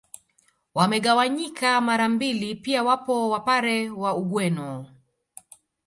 [0.75, 4.85] Wamegawanyika mara mbili pia wapo Wapare wa Ugweno